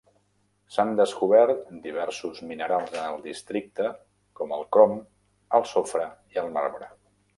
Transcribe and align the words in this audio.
S'han 0.75 0.93
descobert 0.99 1.67
diversos 1.83 2.41
minerals 2.51 2.95
en 3.01 3.05
el 3.11 3.21
districte 3.27 3.91
com 4.41 4.55
el 4.57 4.65
crom, 4.77 4.97
el 5.59 5.69
sofre 5.75 6.09
i 6.35 6.43
el 6.45 6.51
marbre. 6.57 6.91